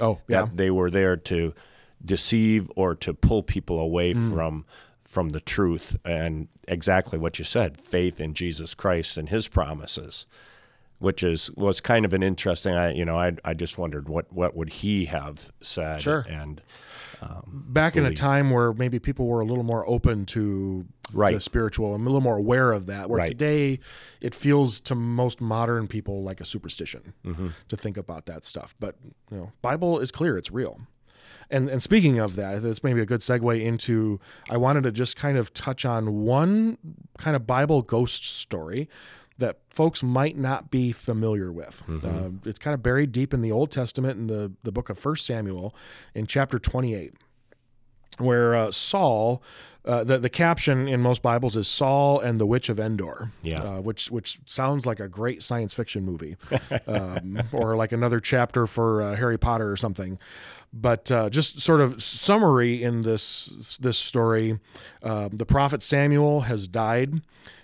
[0.00, 0.42] Oh, yeah.
[0.42, 1.52] that they were there to
[2.04, 4.32] deceive or to pull people away Hmm.
[4.32, 4.64] from
[5.08, 10.26] from the truth and exactly what you said faith in Jesus Christ and his promises
[10.98, 14.30] which is was kind of an interesting I you know I I just wondered what
[14.32, 16.26] what would he have said Sure.
[16.28, 16.60] and
[17.46, 21.32] back in a time where maybe people were a little more open to Right.
[21.32, 23.08] the spiritual and a little more aware of that.
[23.08, 23.28] Where Right.
[23.28, 23.78] today
[24.20, 27.48] it feels to most modern people like a superstition Mm-hmm.
[27.68, 28.74] to think about that stuff.
[28.78, 28.96] But
[29.30, 30.80] you know, Bible is clear; it's real.
[31.50, 34.20] And and speaking of that, this may be a good segue into.
[34.50, 36.76] I wanted to just kind of touch on one
[37.16, 38.88] kind of Bible ghost story
[39.38, 41.82] that folks might not be familiar with.
[41.88, 44.98] Uh, it's kind of buried deep in the Old Testament in the the book of
[44.98, 45.74] First Samuel,
[46.14, 47.14] in chapter twenty eight
[48.16, 49.42] where uh, Saul,
[49.84, 53.62] uh, the the caption in most Bibles is Saul and the Witch of Endor, Yeah.
[53.62, 56.36] uh, which which sounds like a great science fiction movie,
[56.86, 60.18] um, or like another chapter for uh, Harry Potter or something.
[60.72, 64.58] But uh, just sort of summary in this this story,
[65.02, 67.22] um, the prophet Samuel has died,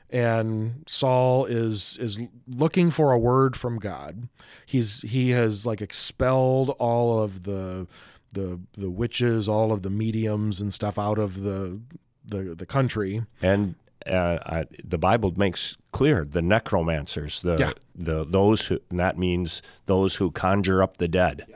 [0.09, 4.29] and Saul is is looking for a word from God.
[4.65, 7.87] He's he has like expelled all of the
[8.35, 11.81] the the witches, all of the mediums and stuff out of the
[12.25, 13.23] the the country.
[13.43, 13.75] and
[14.07, 17.73] uh, I, the Bible makes clear the necromancers, the Yeah.
[17.95, 21.47] the those who and that means those who conjure up the dead.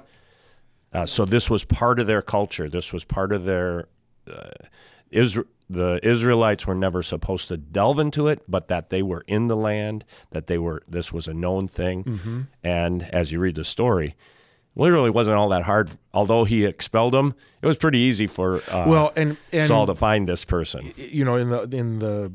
[0.92, 2.68] Uh, so this was part of their culture.
[2.70, 3.88] This was part of their.
[4.30, 4.50] Uh,
[5.12, 9.48] Isra- the Israelites were never supposed to delve into it, but that they were in
[9.48, 10.82] the land, that they were.
[10.88, 12.40] This was a known thing, Mm-hmm.
[12.64, 14.14] and as you read the story,
[14.78, 15.90] literally wasn't all that hard.
[16.14, 19.94] Although he expelled them, it was pretty easy for uh, Well, and and Saul to
[19.94, 20.92] find this person.
[20.96, 22.32] you know in the in the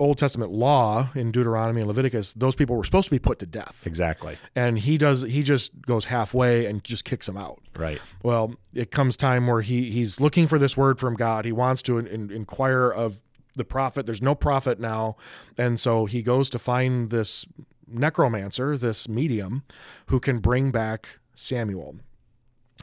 [0.00, 3.46] Old Testament law in Deuteronomy and Leviticus, those people were supposed to be put to
[3.46, 3.84] death.
[3.86, 4.36] Exactly.
[4.56, 7.62] And he does he just goes halfway and just kicks them out.
[7.76, 8.00] Right.
[8.22, 11.44] Well, it comes time where he he's looking for this word from God.
[11.44, 13.20] He wants to in, in- inquire of
[13.54, 14.06] the prophet.
[14.06, 15.14] There's no prophet now,
[15.58, 17.46] and so he goes to find this
[17.86, 19.62] necromancer, this medium,
[20.06, 21.96] who can bring back Samuel.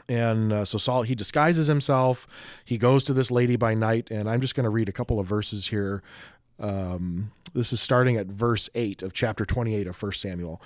[0.08, 2.26] And uh, so Saul he disguises himself.
[2.64, 5.20] He goes to this lady by night, and I'm just going to read a couple
[5.20, 6.02] of verses here.
[6.58, 10.62] Um, this is starting at verse eight of chapter 28 of First Samuel.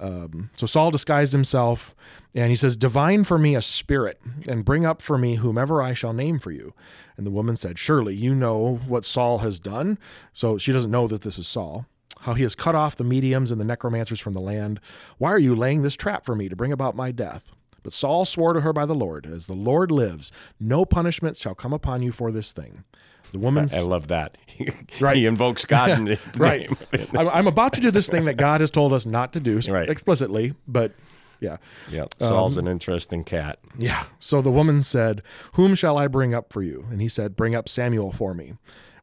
[0.00, 1.94] Um, so Saul disguised himself,
[2.34, 5.92] and he says, "Divine for me a spirit, and bring up for me whomever I
[5.92, 6.72] shall name for you."
[7.16, 9.98] And the woman said, "Surely you know what Saul has done."
[10.32, 11.86] So she doesn't know that this is Saul.
[12.20, 14.80] How he has cut off the mediums and the necromancers from the land.
[15.18, 17.52] Why are you laying this trap for me to bring about my death?
[17.82, 21.54] But Saul swore to her by the Lord, As the Lord lives, no punishment shall
[21.54, 22.84] come upon you for this thing.
[23.30, 24.36] The woman I love that.
[25.00, 25.16] Right.
[25.16, 26.68] he invokes God in his right.
[27.14, 29.88] I'm about to do this thing that God has told us not to do Right.
[29.88, 30.92] explicitly, but
[31.40, 31.58] yeah.
[31.90, 32.06] yeah.
[32.18, 33.58] Saul's Um, an interesting cat.
[33.78, 34.04] Yeah.
[34.18, 35.22] So the woman said,
[35.54, 36.86] Whom shall I bring up for you?
[36.90, 38.54] And he said, Bring up Samuel for me.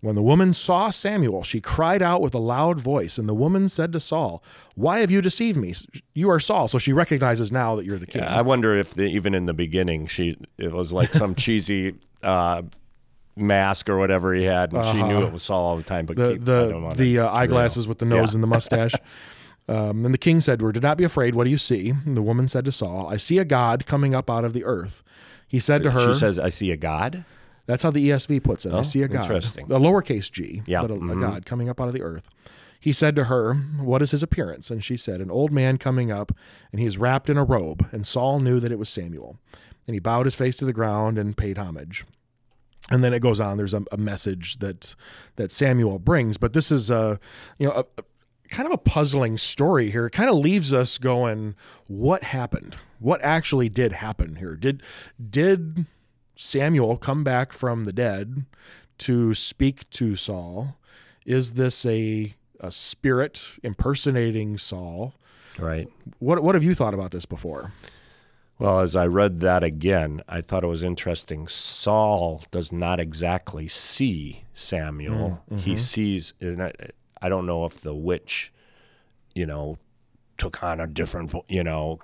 [0.06, 3.18] When the woman saw Samuel, she cried out with a loud voice.
[3.18, 4.44] And the woman said to Saul,
[4.76, 5.74] Why have you deceived me?
[6.14, 6.68] You are Saul.
[6.68, 8.22] So she recognizes now that you're the king.
[8.22, 12.62] I wonder if the, even in the beginning she it was like some cheesy uh,
[13.36, 16.06] mask or whatever he had, and she knew it was Saul all the time.
[16.06, 16.28] But Uh-huh.
[16.28, 18.36] the keep- the, the uh, eyeglasses with the nose Yeah.
[18.36, 18.94] and the mustache.
[19.68, 21.34] um, and the king said to her, "Do not be afraid.
[21.34, 24.14] What do you see?" And the woman said to Saul, "I see a god coming
[24.14, 25.02] up out of the earth."
[25.48, 27.26] He said to her, She says, "I see a God."
[27.66, 28.74] That's how the ESV puts it.
[28.74, 29.22] I Oh, see a God.
[29.24, 29.66] interesting.
[29.66, 31.22] A lowercase g, Yeah, but a, a mhm.
[31.22, 32.30] God coming up out of the earth.
[32.80, 34.70] He said to her, What is his appearance?
[34.70, 36.32] And she said, An old man coming up,
[36.72, 37.88] and he is wrapped in a robe.
[37.92, 39.38] And Saul knew that it was Samuel.
[39.88, 42.06] And he bowed his face to the ground and paid homage.
[42.92, 43.58] And then it goes on.
[43.58, 44.94] There's a, a message that
[45.38, 47.20] that Samuel brings, but this is a
[47.58, 48.04] you know a, a-
[48.50, 50.06] kind of a puzzling story here.
[50.06, 51.56] It kind of leaves us going,
[51.88, 52.76] what happened?
[53.00, 54.56] What actually did happen here?
[54.56, 54.84] Did
[55.32, 55.88] did
[56.36, 58.46] Samuel come back from the dead
[59.00, 60.78] to speak to Saul?
[61.26, 65.14] Is this a a spirit impersonating Saul?
[65.58, 65.88] Right.
[66.20, 67.72] What what have you thought about this before?
[68.58, 71.48] Well, as I read that again, I thought it was interesting.
[71.48, 75.44] Saul does not exactly see Samuel.
[75.52, 75.80] Mm, He mm-hmm.
[75.80, 76.72] sees, and I,
[77.22, 78.54] I don't know if the witch,
[79.34, 79.78] you know,
[80.38, 82.00] took on a different, you know,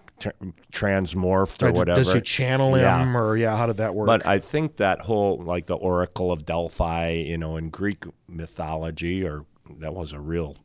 [0.71, 1.99] transmorphed or whatever.
[2.03, 3.13] Does she channel him, Yeah.
[3.17, 3.55] or yeah?
[3.57, 4.07] How did that work?
[4.07, 9.25] But I think that whole, like the Oracle of Delphi, you know, in Greek mythology,
[9.25, 9.45] or
[9.79, 10.57] that was a real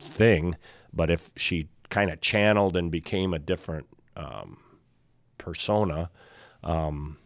[0.00, 0.56] thing.
[0.92, 3.86] But if she kind of channeled and became a different
[4.16, 4.58] um,
[5.38, 6.10] persona,
[6.62, 7.18] um,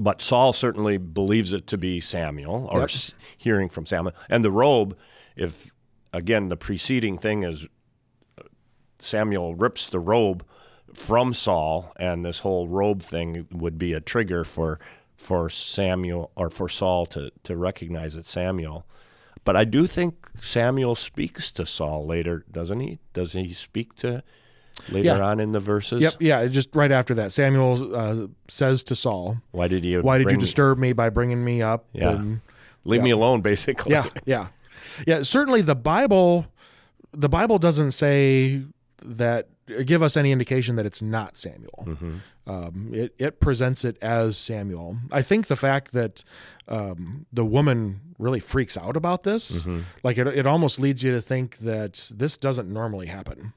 [0.00, 2.90] but Saul certainly believes it to be Samuel, or Yep.
[2.90, 4.14] s- hearing from Samuel.
[4.28, 4.96] And the robe,
[5.36, 5.72] if
[6.12, 7.66] again the preceding thing is
[8.98, 10.44] Samuel rips the robe
[10.94, 14.78] from Saul, and this whole robe thing would be a trigger for
[15.16, 18.86] for Samuel or for Saul to to recognize it's Samuel.
[19.44, 22.98] But I do think Samuel speaks to Saul later, doesn't he?
[23.12, 24.22] Does he speak to
[24.90, 25.20] later Yeah.
[25.24, 26.00] on in the verses?
[26.00, 26.46] Yep, yeah.
[26.46, 30.00] Just right after that, Samuel uh, says to Saul, Why did you?
[30.00, 32.10] "Why did you bring me- disturb me by bringing me up?" Yeah.
[32.12, 32.40] And-
[32.86, 33.04] Leave yeah.
[33.04, 33.92] me alone, basically.
[33.92, 34.46] yeah, yeah,
[35.06, 35.22] yeah.
[35.22, 36.46] Certainly, the Bible,
[37.12, 38.62] the Bible doesn't say
[39.02, 39.48] that
[39.86, 41.86] give us any indication that it's not Samuel.
[42.46, 44.98] Um, it it presents it as Samuel.
[45.10, 46.22] I think the fact that
[46.68, 49.66] um, the woman really freaks out about this,
[50.02, 53.52] like it, it almost leads you to think that this doesn't normally happen.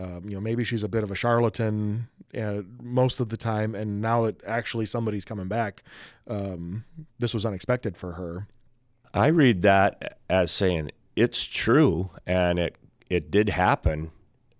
[0.00, 3.74] Um, you know, maybe she's a bit of a charlatan uh, most of the time,
[3.74, 5.82] and now that actually somebody's coming back,
[6.26, 6.84] um,
[7.18, 8.46] this was unexpected for her.
[9.12, 12.76] I read that as saying it's true and it
[13.10, 14.10] it did happen,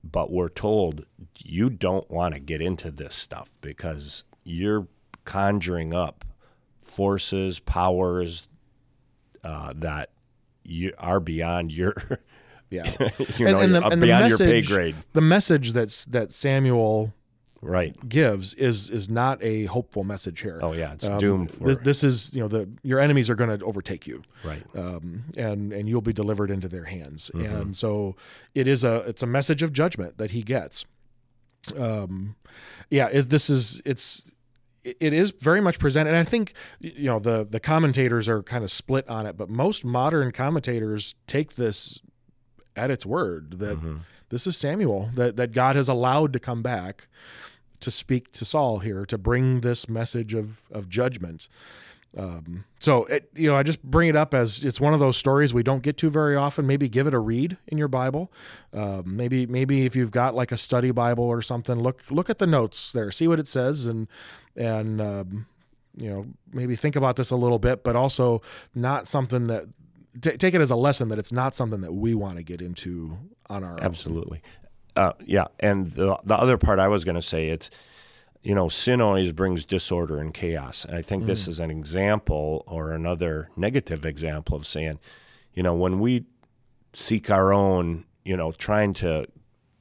[0.05, 1.07] but we're told
[1.39, 4.87] you don't want to get into this stuff because you're
[5.25, 6.25] conjuring up
[6.81, 8.49] forces, powers
[9.45, 10.11] uh, that
[10.65, 11.95] you are beyond your
[12.71, 12.85] Yeah,
[13.37, 14.95] you know and, and the, and the beyond your pay message, grade.
[15.13, 17.13] the message that's that Samuel
[17.65, 17.95] Right.
[18.09, 20.59] gives is is not a hopeful message here.
[20.63, 23.37] Oh yeah, it's Um, doomed for This, this is you know the your enemies are
[23.37, 24.63] going to overtake you, right.
[24.75, 27.31] um, and and you'll be delivered into their hands.
[27.33, 27.55] Mm-hmm.
[27.55, 28.17] And so
[28.55, 30.85] it is a it's a message of judgment that he gets.
[31.79, 32.35] Um,
[32.91, 34.31] yeah, it, this is it's
[34.83, 36.11] it is very much presented.
[36.11, 39.49] And I think you know the the commentators are kind of split on it, but
[39.49, 42.01] most modern commentators take this
[42.75, 43.97] at its word that Mm-hmm.
[44.31, 47.07] this is Samuel that that God has allowed to come back
[47.83, 51.49] to speak to Saul here to bring this message of of judgment.
[52.17, 55.17] Um, so it, you know, I just bring it up as it's one of those
[55.17, 56.67] stories we don't get to very often.
[56.67, 58.31] Maybe give it a read in your Bible.
[58.73, 62.39] Um, maybe maybe if you've got like a study Bible or something, look look at
[62.39, 64.09] the notes there, see what it says, and
[64.57, 65.47] and um,
[65.97, 68.43] you know maybe think about this a little bit, but also
[68.75, 69.65] not something that
[70.21, 72.61] t- take it as a lesson that it's not something that we want to get
[72.61, 73.17] into
[73.49, 73.79] on our own.
[74.95, 77.71] Uh, yeah, and the the other part I was going to say it's
[78.43, 82.65] you know sin always brings disorder and chaos, and I think this is an example
[82.67, 84.99] or another negative example of saying,
[85.55, 86.27] you know, when we
[86.93, 89.27] seek our own, you know, trying to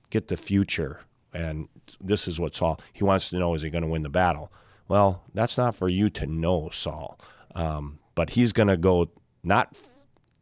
[0.10, 1.02] get the future,
[1.34, 1.67] and
[2.00, 4.52] this is what Saul he wants to know: is he going to win the battle?
[4.88, 7.19] Well, that's not for you to know, Saul.
[7.56, 9.10] Um, but he's going to go
[9.43, 9.76] not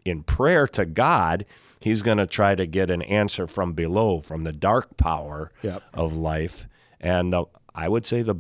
[0.06, 1.46] in prayer to God,
[1.80, 5.82] he's going to try to get an answer from below, from the dark power Yep.
[5.94, 6.68] of life.
[7.00, 8.36] And the, I would say the,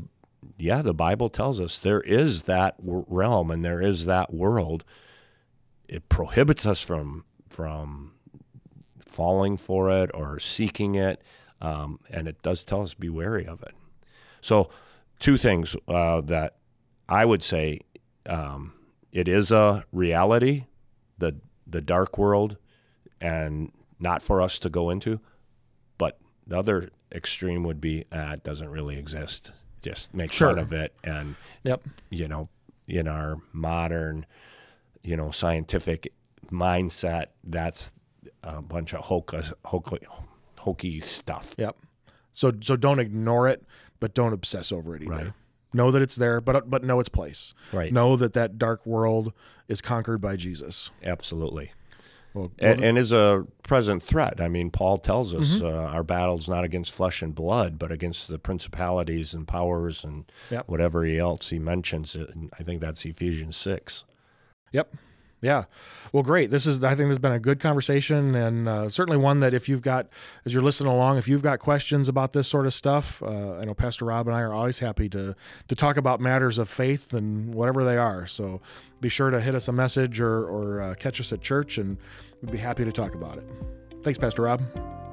[0.57, 4.83] yeah, the Bible tells us there is that w- realm and there is that world.
[5.87, 8.11] It prohibits us from from
[9.05, 11.23] falling for it or seeking it,
[11.61, 13.73] um, and it does tell us be wary of it.
[14.41, 14.69] So,
[15.19, 16.57] two things uh, that
[17.07, 17.79] I would say
[18.27, 18.73] um,
[19.11, 20.65] it is a reality,
[21.17, 22.57] the the dark world,
[23.21, 25.19] and not for us to go into.
[25.97, 29.51] But the other extreme would be uh, it doesn't really exist.
[29.81, 30.49] Just make Sure.
[30.49, 31.83] fun of it, and Yep.
[32.09, 32.49] you know,
[32.87, 34.25] in our modern,
[35.03, 36.11] you know, scientific
[36.51, 37.93] mindset, that's
[38.43, 39.01] a bunch of
[40.57, 41.55] hokey stuff.
[41.57, 41.77] Yep.
[42.33, 43.63] So so don't ignore it,
[43.99, 45.11] but don't obsess over it either.
[45.11, 45.33] Right.
[45.73, 47.53] Know that it's there, but but know its place.
[47.71, 47.93] Right.
[47.93, 49.33] Know that that dark world
[49.67, 50.89] is conquered by Jesus.
[51.03, 51.71] Absolutely.
[52.33, 54.39] Well, and, and is a present threat.
[54.39, 58.27] I mean, Paul tells us uh, our battle's not against flesh and blood, but against
[58.27, 60.67] the principalities and powers and Yep.
[60.67, 62.15] whatever he else he mentions.
[62.15, 64.05] It, and I think that's Ephesians six.
[64.71, 64.93] Yep.
[65.41, 65.65] Yeah.
[66.11, 66.51] Well, great.
[66.51, 69.53] This is, I think, this has been a good conversation, and uh, certainly one that
[69.53, 70.07] if you've got,
[70.45, 73.65] as you're listening along, if you've got questions about this sort of stuff, uh, I
[73.65, 75.35] know Pastor Rob and I are always happy to
[75.67, 78.27] to talk about matters of faith and whatever they are.
[78.27, 78.59] So
[78.99, 81.97] be sure to hit us a message or or uh, catch us at church, and
[82.41, 83.47] we'd be happy to talk about it.
[84.03, 85.08] Thanks, Pastor Rob.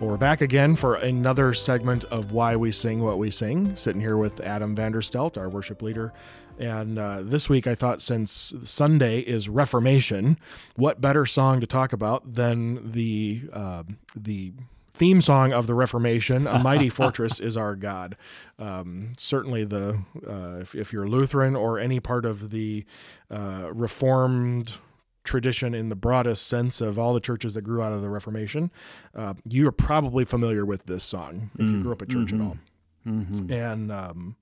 [0.00, 3.74] Well, we're back again for another segment of Why We Sing What We Sing.
[3.74, 6.12] Sitting here with Adam Vanderstelt, our worship leader.
[6.56, 10.36] And uh, this week, I thought since Sunday is Reformation,
[10.76, 13.82] what better song to talk about than the uh,
[14.14, 14.52] the
[14.94, 18.16] theme song of the Reformation, "A Mighty Fortress Is Our God."
[18.56, 22.84] Um, certainly, the uh, if, if you're Lutheran or any part of the
[23.32, 24.78] uh, Reformed
[25.28, 28.70] tradition in the broadest sense of all the churches that grew out of the Reformation,
[29.14, 32.40] uh, you are probably familiar with this song if you grew up at church at
[32.40, 32.56] all.
[33.50, 34.36] And um,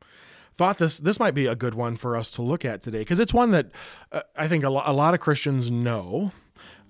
[0.55, 3.21] thought this this might be a good one for us to look at today because
[3.21, 3.67] it's one that
[4.13, 6.33] uh, I think a, lo- a lot of Christians know.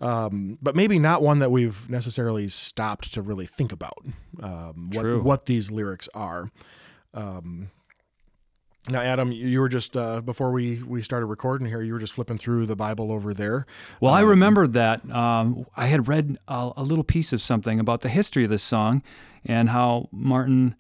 [0.01, 3.99] Um, but maybe not one that we've necessarily stopped to really think about
[4.43, 6.51] um, what, what these lyrics are.
[7.15, 7.71] Um,
[8.89, 11.83] now, Adam, you were just uh, before we we started recording here.
[11.83, 13.67] You were just flipping through the Bible over there.
[14.01, 18.01] Well, I remembered that um, I had read a, a little piece of something about
[18.01, 19.03] the history of this song
[19.45, 20.75] and how Martin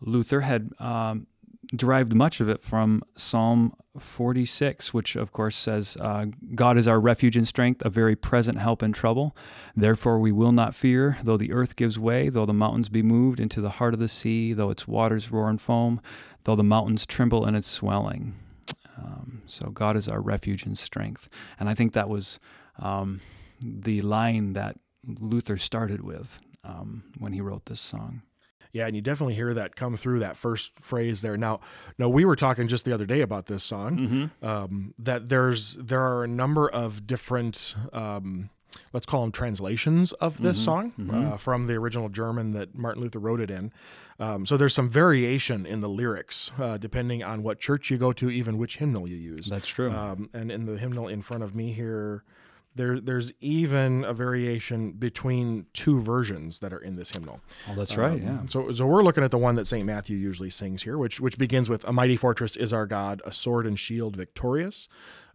[0.00, 1.26] Luther had um,
[1.74, 7.00] derived much of it from Psalm 46, which of course says, uh, God is our
[7.00, 9.36] refuge and strength, a very present help in trouble.
[9.76, 13.38] Therefore, we will not fear, though the earth gives way, though the mountains be moved
[13.40, 16.00] into the heart of the sea, though its waters roar and foam,
[16.44, 18.34] though the mountains tremble in its swelling.
[18.96, 21.28] Um, so God is our refuge and strength.
[21.58, 22.38] And I think that was
[22.78, 23.20] um,
[23.60, 24.76] the line that
[25.06, 28.22] Luther started with um, when he wrote this song.
[28.72, 31.36] Yeah, and you definitely hear that come through that first phrase there.
[31.36, 31.60] Now,
[31.98, 34.30] no, we were talking just the other day about this song.
[34.40, 38.48] Um, that there's there are a number of different um,
[38.92, 41.10] let's call them translations of this Mm-hmm.
[41.10, 43.72] song Uh, from the original German that Martin Luther wrote it in.
[44.18, 48.12] Um, so there's some variation in the lyrics uh, depending on what church you go
[48.12, 49.46] to, even which hymnal you use.
[49.48, 49.90] That's true.
[49.90, 52.22] Um, and in the hymnal in front of me here,
[52.74, 57.40] there there's even a variation between two versions that are in this hymnal.
[57.68, 58.12] oh, that's right.
[58.12, 58.38] Um, Yeah.
[58.48, 59.84] So, so we're looking at the one that St.
[59.84, 63.32] Matthew usually sings here, which which begins with "A mighty fortress is our God, a
[63.32, 64.88] sword and shield victorious."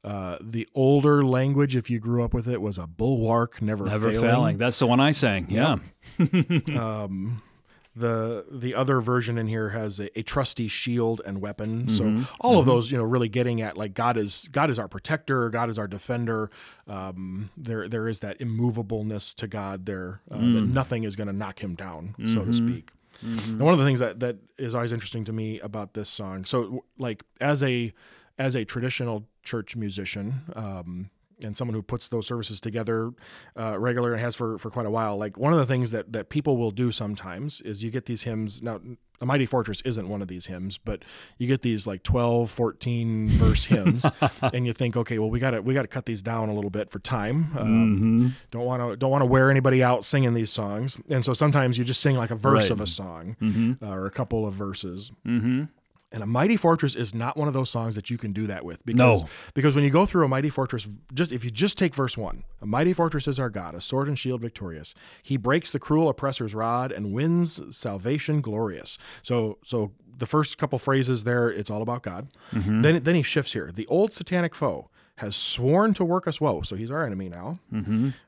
[0.03, 4.11] Uh, the older language, if you grew up with it, was a bulwark, never, Never
[4.11, 4.29] failing.
[4.29, 4.57] failing.
[4.57, 5.47] That's the one I sang.
[5.49, 5.77] Yeah.
[7.95, 11.89] The the other version in here has a, a trusty shield and weapon.
[11.89, 12.23] So Mm-hmm.
[12.39, 15.49] all of those, you know, really getting at like God is God is our protector,
[15.49, 16.51] God is our defender.
[16.87, 20.69] Um, there there is that immovableness to God there uh, that Mm.
[20.73, 22.51] nothing is going to knock him down, so Mm-hmm.
[22.51, 22.91] to speak.
[23.23, 26.45] And one of the things that that is always interesting to me about this song,
[26.45, 27.93] so like as a
[28.37, 30.41] as a traditional church musician.
[30.55, 31.09] Um,
[31.43, 33.11] and someone who puts those services together
[33.55, 35.15] uh, regular and has for, for quite a while.
[35.17, 38.23] Like one of the things that, that people will do sometimes is you get these
[38.23, 38.63] hymns.
[38.63, 38.79] Now,
[39.21, 41.03] A Mighty Fortress isn't one of these hymns, but
[41.37, 44.03] you get these like 12, 14 verse hymns,
[44.51, 46.55] and you think, okay, well, we got to we got to cut these down a
[46.55, 47.51] little bit for time.
[47.55, 51.33] Um, Don't want to don't want to wear anybody out singing these songs, and so
[51.33, 52.71] sometimes you just sing like a verse Right.
[52.71, 55.11] of a song uh, or a couple of verses.
[55.23, 55.65] Mm-hmm.
[56.11, 58.63] And a mighty fortress is not one of those songs that you can do that
[58.63, 59.29] with because No.
[59.53, 62.43] because when you go through a mighty fortress, just if you just take verse one,
[62.61, 64.95] a mighty fortress is our God, a sword and shield victorious.
[65.21, 68.97] He breaks the cruel oppressor's rod and wins salvation glorious.
[69.21, 72.29] So so the first couple phrases there, it's all about God.
[72.53, 73.71] Then then he shifts here.
[73.73, 77.59] The old satanic foe has sworn to work us woe, so he's our enemy now.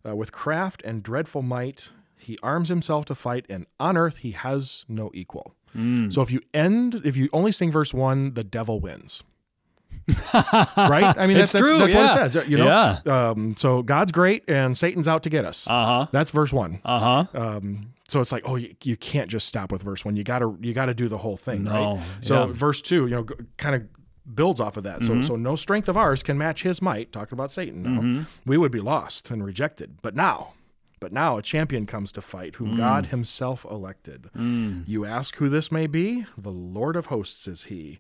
[0.05, 4.32] Uh, with craft and dreadful might, he arms himself to fight, and on earth he
[4.32, 5.55] has no equal.
[6.11, 9.24] So if you end, if you only sing verse one, the devil wins.
[10.34, 11.15] right?
[11.17, 12.01] I mean, that's, true, that's yeah.
[12.15, 12.47] what it says.
[12.49, 12.65] You know,
[13.05, 13.30] Yeah.
[13.30, 15.67] um, so God's great and Satan's out to get us.
[15.70, 16.07] Uh huh.
[16.11, 16.82] That's verse one.
[16.84, 17.39] Uh huh.
[17.39, 20.15] Um, so it's like, oh, you, you can't just stop with verse one.
[20.15, 22.03] You gotta, you gotta do the whole thing, No, right?
[22.22, 22.53] So yeah.
[22.53, 23.84] verse two, you know, g- kind of
[24.36, 25.01] builds off of that.
[25.01, 25.22] Mm-hmm.
[25.22, 27.11] So, so no strength of ours can match His might.
[27.11, 28.22] Talking about Satan, now Mm-hmm.
[28.49, 29.97] we would be lost and rejected.
[30.01, 30.53] But now,
[31.00, 32.56] but now a champion comes to fight, Mm.
[32.56, 34.30] whom God Himself elected.
[34.36, 36.26] You ask who this may be?
[36.38, 38.00] The Lord of hosts is He,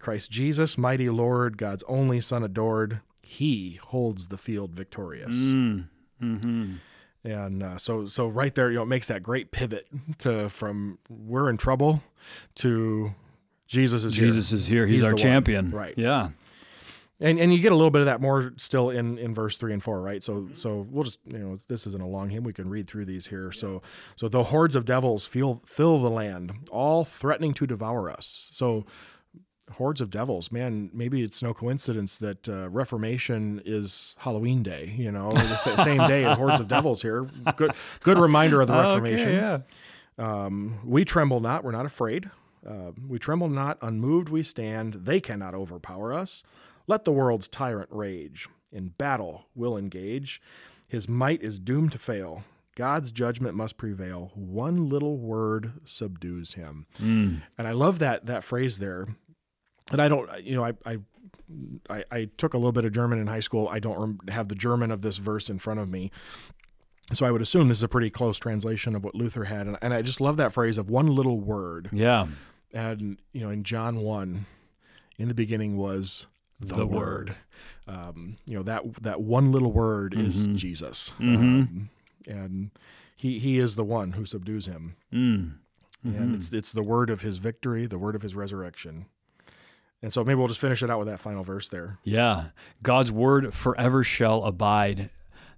[0.00, 3.00] Christ Jesus, mighty Lord, God's only Son adored.
[3.22, 5.34] He holds the field victorious.
[5.36, 5.88] Mm.
[6.22, 6.72] Mm-hmm.
[7.24, 9.86] And uh, so, so right there, you know, it makes that great pivot
[10.18, 12.02] to from we're in trouble
[12.56, 13.14] to
[13.66, 14.56] Jesus is Jesus here.
[14.56, 14.86] is here.
[14.86, 15.22] He's, He's our the one.
[15.22, 15.70] champion.
[15.70, 15.94] Right.
[15.96, 16.30] Yeah.
[17.24, 19.72] And and you get a little bit of that more still in in verse three
[19.72, 20.22] and four, right?
[20.22, 22.44] So so we'll just you know this isn't a long hymn.
[22.44, 23.50] We can read through these here.
[23.50, 23.82] So
[24.14, 28.48] so the hordes of devils fill fill the land, all threatening to devour us.
[28.52, 28.84] So
[29.72, 30.90] hordes of devils, man.
[30.92, 34.94] Maybe it's no coincidence that uh, Reformation is Halloween Day.
[34.96, 37.26] You know, the sa- same day as hordes of devils here.
[37.56, 39.32] Good good reminder of the Reformation.
[39.32, 39.58] yeah.
[40.18, 42.30] Um, we tremble not, we're not afraid.
[42.64, 44.94] Uh, we tremble not, unmoved we stand.
[44.94, 46.44] They cannot overpower us.
[46.86, 48.48] Let the world's tyrant rage.
[48.72, 50.40] In battle we'll engage.
[50.88, 52.44] His might is doomed to fail.
[52.76, 54.32] God's judgment must prevail.
[54.34, 56.86] One little word subdues him.
[56.96, 57.36] Hmm.
[57.56, 59.06] And I love that that phrase there.
[59.92, 60.98] And I don't, you know, I, I
[61.90, 63.68] I, I took a little bit of German in high school.
[63.68, 66.10] I don't have the German of this verse in front of me.
[67.12, 69.66] So I would assume this is a pretty close translation of what Luther had.
[69.66, 71.90] And, and I just love that phrase of one little word.
[71.92, 72.26] Yeah.
[72.72, 74.46] And, you know, in John 1,
[75.18, 76.26] in the beginning was
[76.60, 77.36] the, The word.
[77.86, 80.56] Um, you know, that that one little word is Mm-hmm.
[80.56, 81.12] Jesus.
[81.20, 81.90] Um,
[82.26, 82.70] and
[83.16, 84.96] he, he is the one who subdues him.
[85.12, 85.54] Mm.
[86.02, 89.06] And it's, it's the word of his victory, the word of his resurrection.
[90.02, 91.98] And so maybe we'll just finish it out with that final verse there.
[92.04, 92.46] Yeah.
[92.82, 95.08] God's word forever shall abide.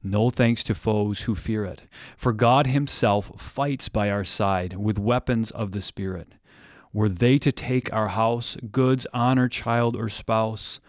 [0.05, 1.82] No thanks to foes who fear it.
[2.16, 6.28] For God himself fights by our side with weapons of the Spirit.
[6.97, 10.80] Were they to take our house, goods, honor, child, or spouse,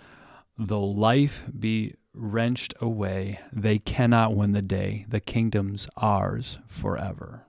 [0.57, 5.05] though life be wrenched away, they cannot win the day.
[5.09, 7.45] The kingdom's ours forever.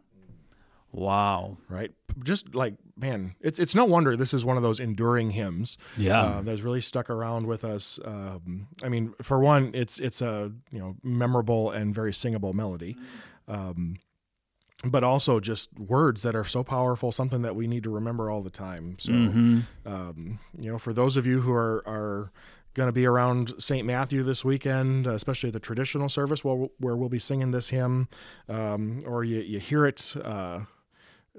[0.91, 1.59] Wow.
[1.69, 1.93] right?
[2.25, 5.79] Just like man, it's it's no wonder this is one of those enduring hymns.
[5.97, 6.21] Yeah.
[6.21, 8.01] uh, that's really stuck around with us.
[8.05, 12.97] Um, I mean, for one, it's it's a you know memorable and very singable melody.
[13.47, 13.99] Um,
[14.85, 18.43] but also just words that are so powerful, something that we need to remember all
[18.43, 18.97] the time.
[18.99, 19.61] So, Mm-hmm.
[19.87, 22.33] um, you know, for those of you who are are
[22.75, 23.85] going to be around St.
[23.85, 28.07] Matthew this weekend, especially the traditional service where, where we'll be singing this hymn,
[28.49, 30.61] um, or you, you hear it uh,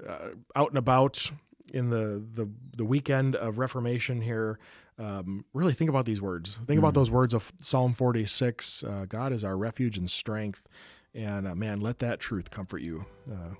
[0.06, 1.30] uh, out and about
[1.72, 4.58] in the, the, the weekend of Reformation here,
[4.98, 6.58] um, really think about these words.
[6.66, 10.66] Think about those words of Psalm 46 uh, God is our refuge and strength
[11.14, 13.54] And uh, man, let that truth comfort you uh,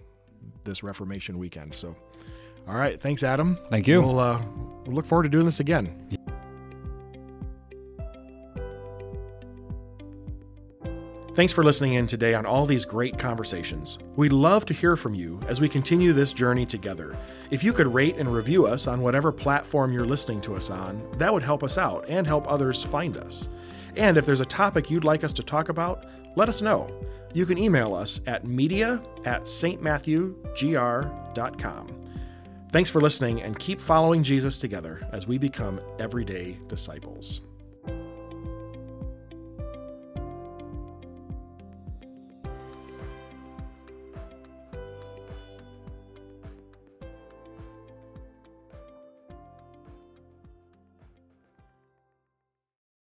[0.65, 1.75] this Reformation weekend.
[1.75, 1.97] So,
[2.69, 3.01] all right.
[3.01, 3.59] Thanks, Adam.
[3.69, 4.01] Thank you.
[4.01, 4.41] We'll, uh,
[4.87, 6.17] we'll look forward to doing this again.
[11.33, 13.99] Thanks for listening in today on all these great conversations.
[14.17, 17.17] We'd love to hear from you as we continue this journey together.
[17.51, 21.03] If you could rate and review us on whatever platform you're listening to us on,
[21.19, 23.49] that would help us out and help others find us.
[23.97, 26.05] And if there's a topic you'd like us to talk about,
[26.37, 26.91] let us know.
[27.33, 31.97] You can email us at media at stmatthewgr.com.
[32.73, 37.41] Thanks for listening and keep following Jesus together as we become everyday disciples.